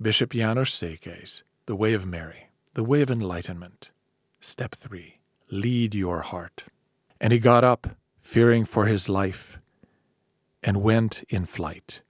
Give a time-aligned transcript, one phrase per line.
[0.00, 3.90] Bishop János Székely's The Way of Mary, The Way of Enlightenment.
[4.38, 5.18] Step 3
[5.50, 6.66] Lead your heart.
[7.20, 9.58] And he got up, fearing for his life,
[10.62, 12.02] and went in flight,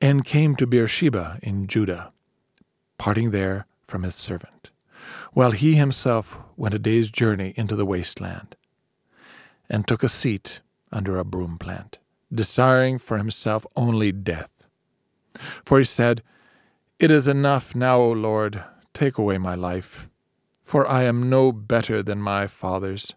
[0.00, 2.12] and came to Beersheba in Judah,
[2.96, 4.70] parting there from his servant,
[5.32, 8.54] while he himself went a day's journey into the wasteland,
[9.68, 10.60] and took a seat
[10.92, 11.98] under a broom plant,
[12.32, 14.68] desiring for himself only death.
[15.64, 16.22] For he said,
[17.00, 20.08] It is enough now, O Lord, take away my life,
[20.62, 23.14] for I am no better than my fathers.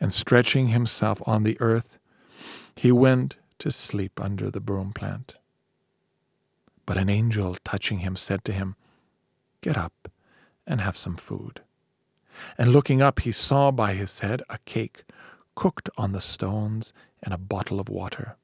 [0.00, 1.98] And stretching himself on the earth,
[2.74, 5.34] he went to sleep under the broom plant.
[6.86, 8.76] But an angel touching him said to him,
[9.60, 10.10] Get up
[10.66, 11.60] and have some food.
[12.56, 15.04] And looking up, he saw by his head a cake
[15.54, 18.36] cooked on the stones and a bottle of water.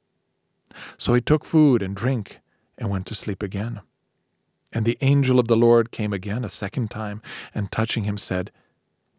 [0.98, 2.40] So he took food and drink
[2.76, 3.80] and went to sleep again.
[4.72, 7.20] And the angel of the Lord came again a second time,
[7.54, 8.50] and touching him said,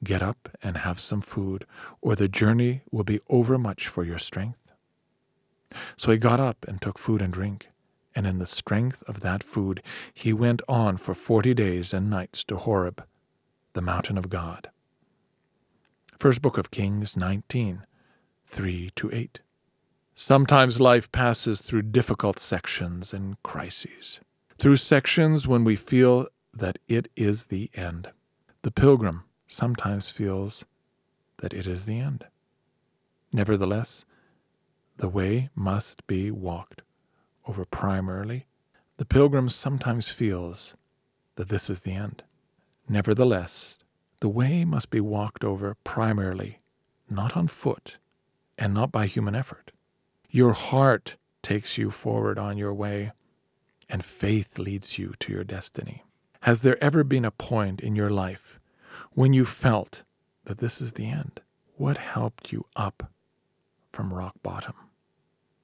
[0.04, 1.66] Get up and have some food,
[2.02, 4.60] or the journey will be overmuch for your strength.
[5.96, 7.70] So he got up and took food and drink,
[8.16, 9.82] and in the strength of that food
[10.14, 13.04] he went on for forty days and nights to Horeb,
[13.74, 14.70] the mountain of God.
[16.18, 17.86] First Book of Kings 19,
[18.46, 19.40] 3 to 8.
[20.16, 24.20] Sometimes life passes through difficult sections and crises,
[24.64, 28.10] through sections when we feel that it is the end.
[28.62, 30.64] The pilgrim sometimes feels
[31.40, 32.24] that it is the end.
[33.34, 34.06] Nevertheless,
[34.96, 36.82] the way must be walked
[37.46, 38.46] over primarily.
[38.96, 40.78] The pilgrim sometimes feels
[41.36, 42.24] that this is the end.
[42.88, 43.80] Nevertheless,
[44.22, 46.62] the way must be walked over primarily,
[47.10, 47.98] not on foot
[48.58, 49.74] and not by human effort.
[50.30, 53.12] Your heart takes you forward on your way,
[53.90, 56.04] and faith leads you to your destiny.
[56.42, 58.60] Has there ever been a point in your life
[59.14, 60.04] when you felt
[60.46, 61.42] that this is the end?
[61.76, 63.12] What helped you up
[63.92, 64.76] from rock bottom?